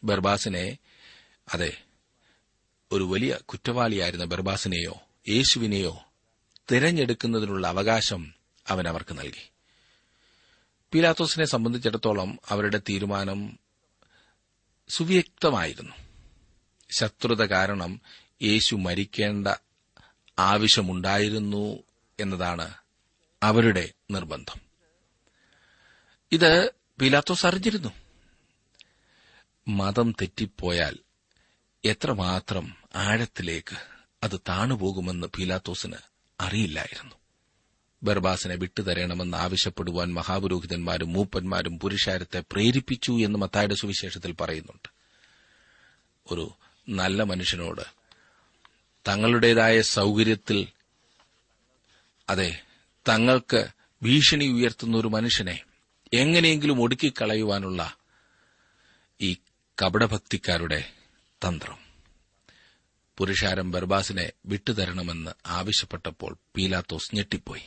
[0.04, 0.78] ബർബാസിനെ
[1.54, 1.84] അതെ
[2.92, 6.02] ഒരു വലിയ കുറ്റവാളിയായിരുന്ന ബർബാസിനെയോ യേശുവിനെയോ
[6.72, 8.34] തിരഞ്ഞെടുക്കുന്നതിനുള്ള അവകാശം
[8.68, 9.50] അവൻ അവർക്ക് നൽകി.
[10.94, 13.60] പീലാത്തോസിനെ സംബന്ധിച്ചിടത്തോളം അവരുടെ തീരുമാനം
[14.90, 15.96] സുവ്യക്തമായിരുന്നു.
[16.92, 18.02] ശത്രുത കാരണം
[18.42, 19.48] യേശു മരിക്കേണ്ട
[20.40, 21.84] ആവശ്യമുണ്ടായിരുന്നു
[22.20, 22.74] എന്നതാണ്
[23.44, 24.62] അവരുടെ നിർബന്ധം.
[26.32, 27.90] ഇത് പിലാത്തോസ് അറിഞ്ഞിരുന്നു.
[29.68, 30.98] മതം തെറ്റിപ്പോയാൽ
[31.86, 33.76] എത്രമാത്രം ആഴത്തിലേക്ക്
[34.24, 35.96] അത് താണുപോകുമെന്ന് പീലാത്തോസിന്
[36.40, 37.16] അറിയില്ലായിരുന്നു.
[38.04, 44.90] ബർബാസിനെ വിട്ടുതരണമെന്ന് ആവശ്യപ്പെടുവാൻ മഹാപുരോഹിതന്മാരും മൂപ്പന്മാരും പുരുഷാരത്തെ പ്രേരിപ്പിച്ചു എന്ന് മത്തായുടെ സുവിശേഷത്തിൽ പറയുന്നുണ്ട്.
[46.32, 46.52] ഒരു
[46.90, 47.99] നല്ല മനുഷ്യനോട്
[49.10, 50.68] തങ്ങളുടേതായ സൗകര്യത്തിൽ
[52.30, 52.62] അതെ
[53.08, 53.68] തങ്ങൾക്ക്
[54.04, 55.64] ഭീഷണി ഉയർത്തുന്ന ഒരു മനുഷ്യനെ
[56.14, 57.98] എങ്ങനെയെങ്കിലും ഒടുക്കിക്കളയുവാനുള്ള
[59.22, 59.38] ഈ
[59.82, 60.92] കപടഭക്തിക്കാരുടെ
[61.48, 61.80] തന്ത്രം.
[63.18, 67.62] പുരുഷാരം ബർബാസിനെ വിട്ടുതരണമെന്ന് ആവശ്യപ്പെട്ടപ്പോൾ പീലാത്തോസ് ഞെട്ടിപ്പോയി.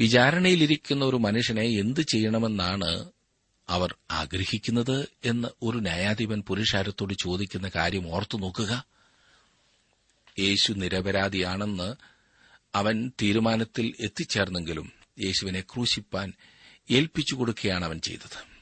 [0.00, 3.10] വിചാരണയിലിരിക്കുന്ന ഒരു മനുഷ്യനെ എന്തു ചെയ്യണമെന്നാണ്
[3.68, 8.84] അവർ ആഗ്രഹിക്കുന്നത് എന്ന് ഒരു ന്യായാധിപൻ പുരുഷാരത്തോട് ചോദിക്കുന്ന കാര്യം ഓർത്തു നോക്കുക
[10.38, 11.94] യേശു നിരപരാധിയാണെന്ന്
[12.74, 14.92] അവൻ തീരുമാനത്തിൽ എത്തിച്ചേർന്നെങ്കിലും
[15.24, 16.32] യേശുവിനെ ക്രൂശിപ്പാൻ
[16.90, 18.56] ഏൽപ്പിച്ചു കൊടുക്കുകയാണ് അവൻ ചെയ്തത്.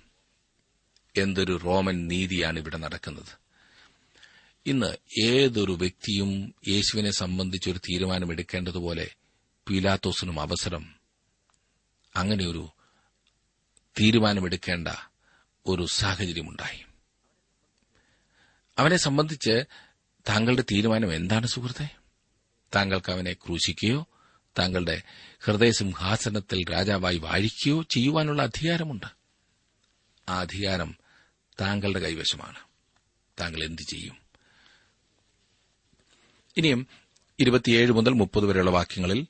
[1.21, 3.45] എന്തൊരു റോമൻ നീതിയാണ് ഇവിടെ നടക്കുന്നത്.
[4.67, 9.15] ഇന്ന് ഏതൊരു വ്യക്തിയും യേശുവിനെ സംബന്ധിച്ചൊരു തീരുമാനമെടുക്കേണ്ടതുപോലെ
[9.71, 10.95] പീലാത്തോസിനും അവസരം
[12.17, 12.69] അങ്ങനെയൊരു
[14.01, 14.89] തീരുമാനമെടുക്കേണ്ട
[15.67, 16.85] ഒരു സാഹചര്യമുണ്ടായി.
[18.79, 19.65] അവനെ സംബന്ധിച്ച്
[20.29, 21.91] താങ്കളുടെ തീരുമാനം എന്താണ് സുഹൃത്തെ?
[22.77, 24.07] താങ്കൾക്ക് അവനെ ക്രൂശിക്കുകയോ
[24.59, 25.03] താങ്കളുടെ
[25.41, 29.07] ഹൃദയസിംഹാസനത്തിൽ രാജാവായി വാഴിക്കുകയോ ചെയ്യുവാനുള്ള അധികാരമുണ്ട്.
[30.29, 30.97] ആ അധികാരം
[31.61, 32.59] താങ്കളുടെ കൈവശമാണ്.
[33.41, 34.17] താങ്കൾ എന്തു ചെയ്യും?
[36.57, 36.87] ഇനിയും
[37.41, 39.27] ഇരുപത്തിയേഴ് മുതൽ മുപ്പത് വരെയുള്ള വാക്യങ്ങളിൽ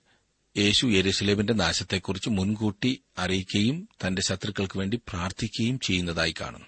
[0.56, 6.66] യേശു യെരുസലേമിന്റെ നാശത്തെക്കുറിച്ച് മുൻകൂട്ടി അറിയിക്കുകയും തന്റെ ശത്രുക്കൾക്ക് വേണ്ടി പ്രാർത്ഥിക്കുകയും ചെയ്യുന്നതായി കാണുന്നു.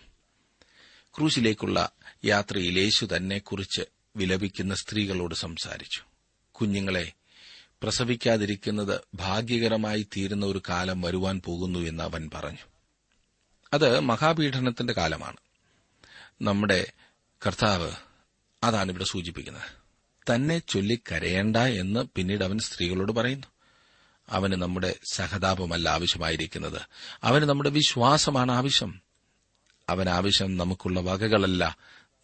[1.16, 1.90] ക്രൂശിലേക്കുള്ള
[2.24, 3.82] യാത്രയിൽ യേശു തന്നെക്കുറിച്ച്
[4.16, 6.00] വിലപിക്കുന്ന സ്ത്രീകളോട് സംസാരിച്ചു.
[6.52, 7.12] കുഞ്ഞുങ്ങളെ
[7.82, 12.58] പ്രസവിക്കാതിരിക്കുന്നത് ഭാഗ്യകരമായി തീരുന്ന ഒരു കാലം വരുവാൻ പോകുന്നു എന്ന് അവൻ പറഞ്ഞു.
[13.72, 15.36] അത് മഹാപീഠനത്തിന്റെ കാലമാണ്.
[16.42, 16.92] നമ്മുടെ
[17.46, 17.90] കർത്താവ്
[18.62, 19.86] അതാണ് ഇവിടെ സൂചിപ്പിക്കുന്നത്.
[20.34, 21.00] തന്നെ ചൊല്ലി
[21.60, 23.46] എന്ന് പിന്നീട് അവൻ സ്ത്രീകളോട് പറയുന്നു.
[24.28, 26.80] അവന് നമ്മുടെ സഹതാപമല്ല ആവശ്യമായിരിക്കുന്നത്.
[27.22, 29.00] അവന് നമ്മുടെ വിശ്വാസമാണ് ആവശ്യം.
[29.88, 31.76] അവൻ ആവശ്യം നമുക്കുള്ള വകകളല്ല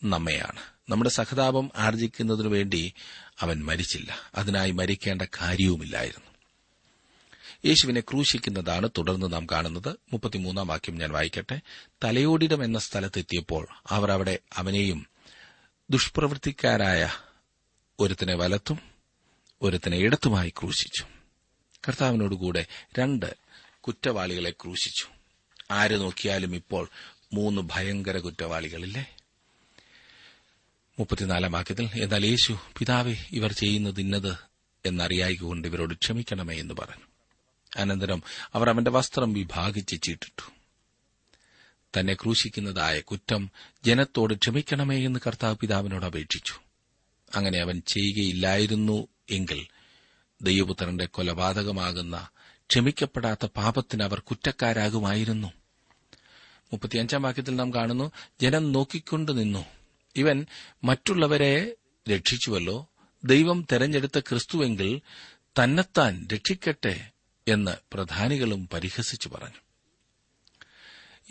[0.04, 0.60] നമ്മയാണ്.
[0.88, 2.94] നമ്മുടെ സഹതാപം ആർജിക്കുന്നതിനു വേണ്ടി
[3.40, 4.16] അവൻ മരിച്ചില്ല.
[4.34, 6.32] അതിനായി മരിക്കേണ്ട കാര്യവുമില്ലായിരുന്നു.
[7.64, 9.88] യേശുവിനെ ക്രൂശിക്കുന്നതാണ് തുടർന്ന് നാം കാണുന്നത്.
[10.12, 11.60] മുപ്പത്തിമൂന്നാം വാക്യം ഞാൻ വായിക്കട്ടെ.
[12.04, 15.06] തലയോടിടം എന്ന സ്ഥലത്തെത്തിയപ്പോൾ അവർ അവിടെ അവനെയും
[15.90, 17.12] ദുഷ്പ്രവൃത്തിക്കാരായ
[18.00, 18.78] ഒരുത്തിനെ വലത്തും
[19.62, 21.04] ഒരുത്തിനെ ഇടത്തുമായി ക്രൂശിച്ചു.
[21.88, 22.66] കർത്താവിനോടുകൂടെ
[22.98, 23.36] രണ്ട്
[23.80, 25.06] കുറ്റവാളികളെ ക്രൂശിച്ചു.
[25.70, 26.88] ആര് നോക്കിയാലും ഇപ്പോൾ
[27.32, 29.16] മൂന്ന് ഭയങ്കര കുറ്റവാളികളില്ലേ?
[30.98, 34.36] മുപ്പത്തിനാലാം വാക്യത്തിൽ എന്നാൽ യേശു പിതാവെ ഇവർ ചെയ്യുന്നത് ഇന്നത്
[34.86, 37.04] എന്നറിയായിക്കൊണ്ട് ഇവരോട് ക്ഷമിക്കണമേ എന്ന് പറഞ്ഞു.
[37.76, 38.22] അനന്തരം
[38.54, 40.52] അവർ അവന്റെ വസ്ത്രം വിഭാഗിച്ച് ചീട്ടിട്ടു.
[42.00, 43.50] തന്നെ ക്രൂശിക്കുന്നതായ കുറ്റം
[43.84, 46.54] ജനത്തോട് ക്ഷമിക്കണമേ എന്ന് കർത്താവ് പിതാവിനോട് അപേക്ഷിച്ചു.
[47.34, 49.66] അങ്ങനെ അവൻ ചെയ്യുകയില്ലായിരുന്നു എങ്കിൽ
[50.42, 52.28] ദൈവപുത്രന്റെ കൊലപാതകമാകുന്ന
[52.70, 55.52] ക്ഷമിക്കപ്പെടാത്ത പാപത്തിന് അവർ കുറ്റക്കാരാകുമായിരുന്നു.
[56.72, 59.81] മുപ്പത്തിയഞ്ചാം വാക്യത്തിൽ നാം കാണുന്നു ജനം നോക്കിക്കൊണ്ടു നിന്നു.
[60.16, 60.46] ഇവൻ
[60.84, 61.74] മറ്റുള്ളവരെ
[62.10, 62.88] രക്ഷിച്ചുവല്ലോ.
[63.24, 65.00] ദൈവം തെരഞ്ഞെടുത്ത ക്രിസ്തുവെങ്കിൽ
[65.62, 67.10] തന്നെത്താൻ രക്ഷിക്കട്ടെ
[67.48, 69.60] എന്ന് പ്രധാനികളും പരിഹസിച്ചു പറഞ്ഞു.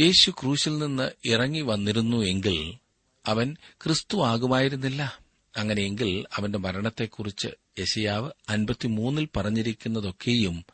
[0.01, 2.77] യേശു ക്രൂശിൽ നിന്ന് ഇറങ്ങി വന്നിരുന്നു എങ്കിൽ
[3.25, 5.19] അവൻ ക്രിസ്തു ആകുമായിരുന്നില്ല.
[5.57, 7.47] അങ്ങനെയെങ്കിൽ അവന്റെ മരണത്തെക്കുറിച്ച്
[7.79, 10.65] യശയാവ് അൻപത്തിമൂന്നിൽ പറഞ്ഞിരിക്കുന്നതൊക്കെയും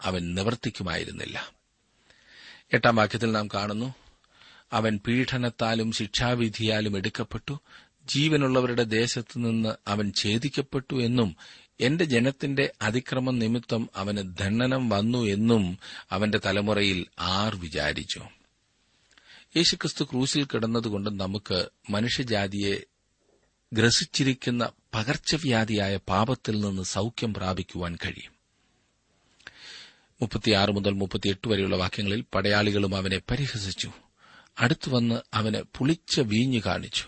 [0.00, 1.52] അവൻ നിവർത്തിക്കുമായിരുന്നില്ല.
[2.72, 3.94] എട്ടാം വാക്യത്തിൽ നാം കാണുന്നു
[4.74, 7.60] അവൻ പീഡനത്താലും ശിക്ഷാവിധിയാലും എടുക്കപ്പെട്ടു.
[8.06, 11.36] ജീവനുള്ളവരുടെ ദേശത്തുനിന്ന് അവൻ ഛേദിക്കപ്പെട്ടു എന്നും
[11.80, 15.78] എന്റെ ജനത്തിന്റെ അതിക്രമം നിമിത്തം അവന് ദണ്ഡനം വന്നു എന്നും
[16.10, 18.20] അവന്റെ തലമുറയിൽ ആർ വിചാരിച്ചു.
[19.56, 22.78] യേശുക്രിസ്തു ക്രൂശിൽ കിടന്നതുകൊണ്ട് നമുക്ക് മനുഷ്യജാതിയെ
[23.72, 28.32] ഗ്രസിച്ചിരിക്കുന്ന പകർച്ചവ്യാധിയായ പാപത്തിൽ നിന്ന് സൌഖ്യം പ്രാപിക്കുവാൻ കഴിയും.
[30.22, 33.92] മുപ്പത്തിയാറ് മുതൽ മുപ്പത്തിയെട്ട് വരെയുള്ള വാക്യങ്ങളിൽ പടയാളികളും അവനെ പരിഹസിച്ചു.
[34.58, 37.04] അടുത്തുവന്ന് അവന് പുളിച്ച വീഞ്ഞു കാണിച്ചു.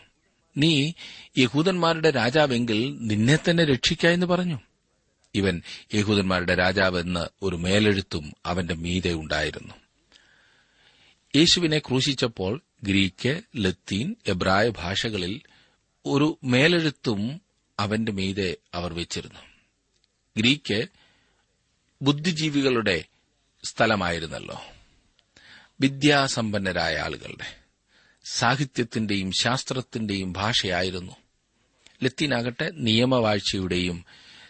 [0.57, 0.93] നീ
[1.39, 4.61] യഹൂദന്മാരുടെ രാജാവെങ്കിൽ നിന്നെ തന്നെ രക്ഷിക്ക എന്ന് പറഞ്ഞു.
[5.35, 5.63] ഇവൻ
[5.95, 9.75] യഹൂദന്മാരുടെ രാജാവെന്ന് ഒരു മേലെഴുത്തും അവന്റെ മീതെ ഉണ്ടായിരുന്നു.
[11.37, 15.41] യേശുവിനെ ക്രൂശിച്ചപ്പോൾ ഗ്രീക്ക് ലത്തീൻ എബ്രായ ഭാഷകളിൽ
[16.07, 17.41] ഒരു മേലെഴുത്തും
[17.79, 19.41] അവന്റെ മീതെ അവർ വെച്ചിരുന്നു.
[20.37, 20.87] ഗ്രീക്ക്
[22.03, 23.05] ബുദ്ധിജീവികളുടെ
[23.65, 24.76] സ്ഥലമായിരുന്നല്ലോ.
[25.81, 27.57] വിദ്യാസമ്പന്നരായ ആളുകളുടെ
[28.25, 31.13] സാഹിത്യത്തിന്റെയും ശാസ്ത്രത്തിന്റെയും ഭാഷയായിരുന്നു.
[32.03, 34.05] ലത്തീനാകട്ടെ നിയമവാഴ്ചയുടെയും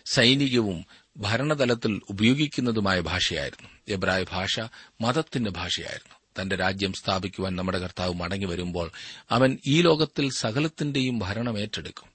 [0.07, 0.87] സൈനികവും
[1.17, 3.69] ഭരണതലത്തിൽ ഉപയോഗിക്കുന്നതുമായ ഭാഷയായിരുന്നു.
[3.89, 4.61] എബ്രായ ഭാഷ
[5.01, 6.43] മതത്തിന്റെ ഭാഷയായിരുന്നു.
[6.43, 8.91] തന്റെ രാജ്യം സ്ഥാപിക്കുവാൻ നമ്മുടെ കർത്താവ് മടങ്ങി വരുമ്പോൾ
[9.31, 12.09] അവൻ ഈ ലോകത്തിൽ സകലത്തിന്റെയും ഭരണം ഏറ്റെടുക്കും.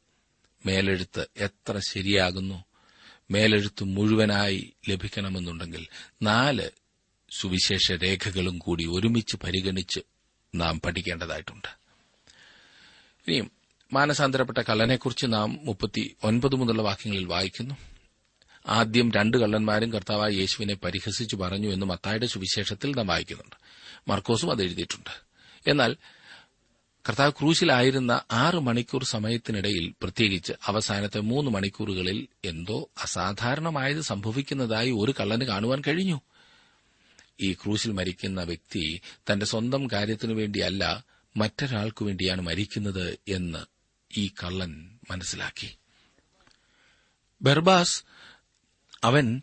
[0.65, 2.63] മേലെഴുത്ത് എത്ര ശരിയാകുന്നു?
[3.31, 5.87] മേലെഴുത്ത് മുഴുവനായി ലഭിക്കണമെന്നുണ്ടെങ്കിൽ
[6.21, 6.69] നാല്
[7.31, 9.99] സുവിശേഷ രേഖകളും കൂടി ഒരുമിച്ച് പരിഗണിച്ച്
[10.55, 11.67] നാം പഠിക്കേണ്ടതായിട്ടുണ്ട്.
[13.27, 13.51] ഇനിയും
[13.93, 17.75] മാനസാന്തരപ്പെട്ട കള്ളനെക്കുറിച്ച് നാം മുപ്പത്തി ഒൻപത് മുതലുള്ള വാക്യങ്ങളിൽ വായിക്കുന്നു.
[18.67, 23.55] ആദ്യം രണ്ട് കള്ളന്മാരും കർത്താവായ യേശുവിനെ പരിഹസിച്ചു പറഞ്ഞു എന്ന് മത്തായുടെ സുവിശേഷത്തിൽ നാം വായിക്കുന്നുണ്ട്.
[24.11, 25.23] മർക്കോസും അത് എഴുതിയിട്ടുണ്ട്.
[25.69, 25.95] എന്നാൽ
[27.09, 35.81] കർത്താവ് ക്രൂശിലായിരുന്ന ആറ് മണിക്കൂർ സമയത്തിനിടയിൽ പ്രത്യേകിച്ച് അവസാനത്തെ മൂന്ന് മണിക്കൂറുകളിൽ എന്തോ അസാധാരണമായത് സംഭവിക്കുന്നതായി ഒരു കള്ളന് കാണുവാൻ
[35.87, 36.21] കഴിഞ്ഞു.
[37.41, 39.01] ഈ ക്രൂശിൽ മരിക്കുന്ന വ്യക്തി
[39.31, 41.05] തന്റെ സ്വന്തം കാര്യത്തിനു വേണ്ടിയല്ല
[41.37, 43.65] മറ്റൊരാൾക്കു വേണ്ടിയാണ് മരിക്കുന്നത് എന്ന്
[44.17, 45.77] ഈ കള്ളൻ മനസ്സിലാക്കി.
[47.41, 48.03] ബർബാസ്
[49.03, 49.41] അവൻ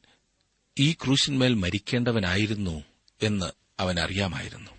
[0.78, 2.84] ഈ ക്രൂശിന്മേൽ മരിക്കേണ്ടവനായിരുന്നു
[3.22, 4.70] എന്ന് അവൻ അറിയാമായിരുന്നു.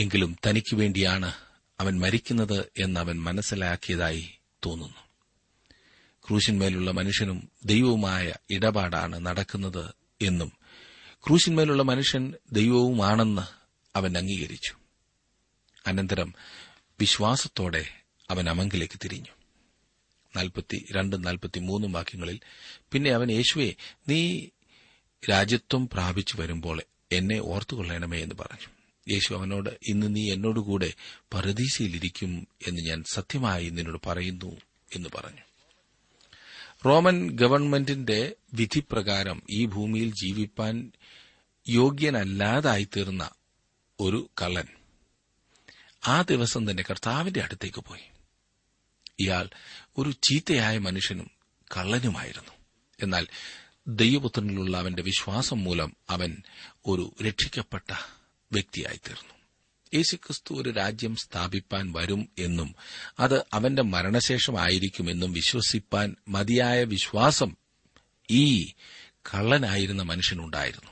[0.00, 1.32] എങ്കിലും തനിക്ക് വേണ്ടിയാണ്
[1.80, 4.30] അവൻ മരിക്കുന്നത് എന്ന് അവൻ മനസ്സിലാക്കിയതായി
[4.66, 5.02] തോന്നുന്നു.
[6.28, 10.52] ക്രൂശിന്മേലുള്ള മനുഷ്യനും ദൈവവുമായ ഇടപാടാണ് നടക്കുന്നത് എന്നും
[11.26, 13.42] ക്രൂശിന്മേലുള്ള മനുഷ്യൻ ദൈവവുമാണെന്ന്
[13.96, 14.74] അവൻ അംഗീകരിച്ചു.
[15.86, 16.34] അനന്തരം
[17.00, 17.88] വിശ്വാസത്തോടെ
[18.30, 19.30] അവൻ അമങ്കിലേക്ക് തിരിഞ്ഞു.
[20.36, 22.40] നാൽപ്പത്തി രണ്ടും നാൽപ്പത്തിമൂന്നും വാക്യങ്ങളിൽ
[22.92, 23.74] പിന്നെ അവൻ യേശുവെ
[24.08, 24.46] നീ
[25.30, 26.82] രാജ്യത്വം പ്രാപിച്ചു വരുമ്പോൾ
[27.12, 28.66] എന്നെ ഓർത്തുകൊള്ളണമേ എന്ന് പറഞ്ഞു.
[29.12, 30.92] യേശു അവനോട് ഇന്ന് നീ എന്നോടുകൂടെ
[31.34, 34.56] പരദീശയിലിരിക്കും എന്ന് ഞാൻ സത്യമായി നിന്നോട് പറയുന്നു
[34.94, 35.51] എന്ന് പറഞ്ഞു.
[36.86, 40.92] റോമൻ ഗവൺമെന്റിന്റെ വിധിപ്രകാരം ഈ ഭൂമിയിൽ ജീവിപ്പാൻ
[41.68, 43.30] യോഗ്യനല്ലാതായിത്തീർന്ന
[44.00, 44.64] ഒരു കള്ളൻ
[46.06, 48.00] ആ ദിവസം തന്നെ കർത്താവിന്റെ അടുത്തേക്ക് പോയി.
[49.20, 49.48] ഇയാൾ
[49.98, 51.30] ഒരു ചീത്തയായ മനുഷ്യനും
[51.76, 52.52] കള്ളനുമായിരുന്നു.
[53.00, 53.26] എന്നാൽ
[53.88, 56.42] ദൈവപുത്രനിലുള്ള അവന്റെ വിശ്വാസം മൂലം അവൻ
[56.86, 57.92] ഒരു രക്ഷിക്കപ്പെട്ട
[58.52, 59.34] വ്യക്തിയായിത്തീർന്നു.
[59.94, 62.74] യേശുക്രിസ്തു ഒരു രാജ്യം സ്ഥാപിപ്പാൻ വരും എന്നും
[63.20, 67.56] അത് അവന്റെ മരണശേഷമായിരിക്കുമെന്നും വിശ്വസിപ്പാൻ മതിയായ വിശ്വാസം
[68.30, 68.72] ഈ
[69.14, 70.90] കള്ളനായിരുന്ന മനുഷ്യനുണ്ടായിരുന്നു.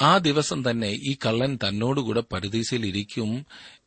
[0.00, 3.46] ആ ദിവസം തന്നെ ഈ കള്ളൻ തന്നോടുകൂടെ പരദീസയിലിരിക്കും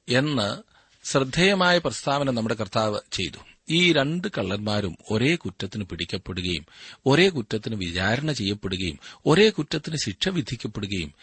[0.09, 0.63] എന്ന്
[1.07, 3.38] ശ്രദ്ധേയമായ പ്രസ്താവന നമ്മുടെ കർത്താവ് ചെയ്തു.
[3.69, 6.65] ഈ രണ്ട് കള്ളന്മാരും ഒരേ കുറ്റത്തിന് പിടിക്കപ്പെടുകയും
[7.05, 11.13] ഒരേ കുറ്റത്തിന് വിചാരണ ചെയ്യപ്പെടുകയും ഒരേ കുറ്റത്തിന് ശിക്ഷ വിധിക്കപ്പെടുകയും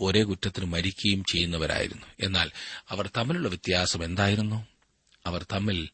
[0.00, 2.06] ഒരേ കുറ്റത്തിന് മരിക്കുകയും ചെയ്യുന്നവരായിരുന്നു.
[2.20, 2.50] എന്നാൽ
[2.88, 4.66] അവർ തമ്മിലുള്ള വ്യത്യാസം എന്തായിരുന്നു?
[5.26, 5.88] അവർ തമ്മിൽ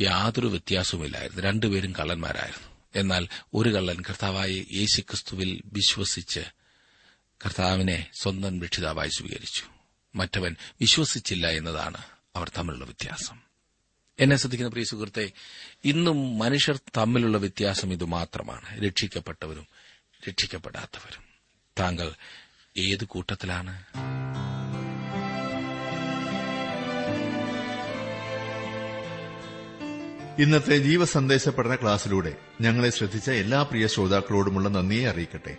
[0.00, 1.42] യാതൊരു വ്യത്യാസവുമില്ലായിരുന്നു.
[1.42, 2.68] രണ്ടുപേരും കള്ളന്മാരായിരുന്നു.
[2.96, 6.40] എന്നാൽ ഒരു കള്ളൻ കർത്താവായ യേശുക്രിസ്തുവിൽ വിശ്വസിച്ച്
[7.46, 9.62] കർത്താവിനെ സ്വന്തം രക്ഷിതാവായി സ്വീകരിച്ചു.
[10.14, 12.04] മറ്റവൻ വിശ്വസിച്ചില്ല എന്നതാണ്
[12.36, 13.40] അവർ തമ്മിലുള്ള വ്യത്യാസം.
[14.20, 15.32] എന്നെ ശ്രദ്ധിക്കുന്ന പ്രിയ സുഹൃത്തെ
[15.84, 18.84] ഇന്നും മനുഷ്യർ തമ്മിലുള്ള വ്യത്യാസം ഇതുമാത്രമാണ്.
[18.86, 19.66] രക്ഷിക്കപ്പെട്ടവരും
[20.28, 21.24] രക്ഷിക്കപ്പെടാത്തവരും.
[21.78, 22.14] താങ്കൾ
[22.76, 23.82] ഏത് കൂട്ടത്തിലാണ്?
[30.42, 35.56] ഇന്നത്തെ ജീവസന്ദേശ പഠന ക്ലാസ്സിലൂടെ ഞങ്ങളെ ശ്രദ്ധിച്ച എല്ലാ പ്രിയ ശ്രോതാക്കളോടുമുള്ള നന്ദിയെ അറിയിക്കട്ടെ.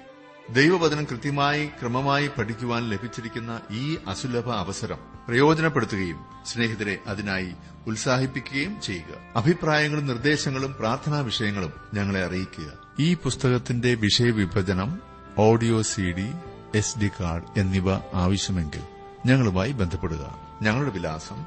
[0.50, 4.98] ദൈവവചനം കൃത്യമായി ക്രമമായി പഠിക്കുവാൻ ലഭിച്ചിരിക്കുന്ന ഈ അസുലഭ അവസരം
[5.28, 7.54] പ്രയോജനപ്പെടുത്തുകയും സ്നേഹിതരെ അതിനായി
[7.88, 9.34] ഉത്സാഹിപ്പിക്കുകയും ചെയ്യുക.
[9.36, 12.74] അഭിപ്രായങ്ങളും നിർദ്ദേശങ്ങളും പ്രാർത്ഥനാ വിഷയങ്ങളും ഞങ്ങളെ അറിയിക്കുക.
[13.00, 15.02] ഈ പുസ്തകത്തിന്റെ വിഷയവിഭജനം
[15.38, 16.14] audio C
[16.76, 18.82] S D card എന്നിവ ആവശ്യമെങ്കിൽ
[19.26, 20.40] ഞങ്ങളുമായി ബന്ധപ്പെടുക.
[20.62, 21.46] ഞങ്ങളുടെ വിലാസം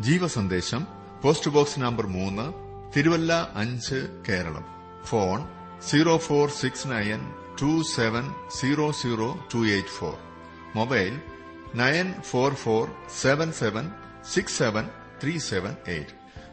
[0.00, 0.86] ജീവസന്ദേശം
[1.22, 2.52] പോസ്റ്റ് ബോക്സ് നമ്പർ മൂന്ന്
[2.96, 4.64] തിരുവല്ല അഞ്ച് Keralam.
[5.04, 5.48] Phone
[5.82, 10.14] zero four six nine two seven zero zero two eight four.
[10.76, 11.20] Mobile
[11.74, 13.90] nine four four seven seven
[14.34, 14.88] six seven
[15.22, 16.10] three seven eight.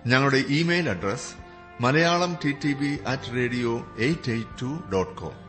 [0.08, 1.34] ഞങ്ങളുടെ email address
[1.82, 5.43] Malayalam T T B at radio eight eight two dot com.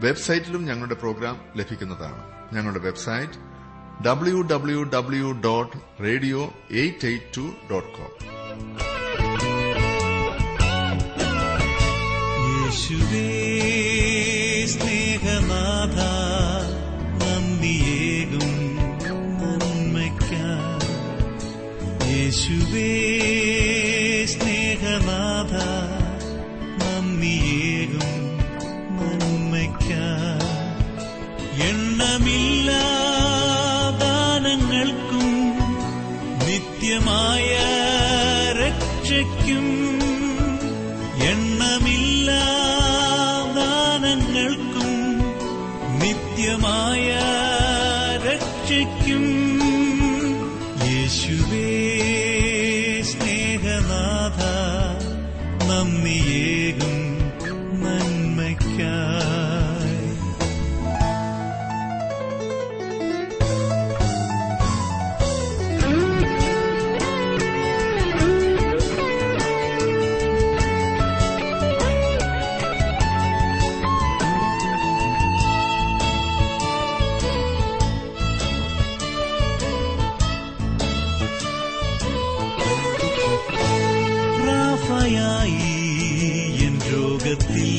[0.00, 2.22] വെബ്സൈറ്റിലും ഞങ്ങളുടെ programme ലഭിക്കുന്നതാണ്.
[2.54, 3.32] ഞങ്ങളുടെ website
[4.04, 8.12] W W W dot radio eight eight two dot com
[12.64, 13.39] യേശുവേ.
[87.36, 87.69] the.